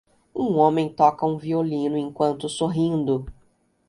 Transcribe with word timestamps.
Um 0.33 0.55
homem 0.57 0.89
toca 0.91 1.27
um 1.27 1.37
violino 1.37 1.95
enquanto 1.95 2.49
sorrindo. 2.49 3.27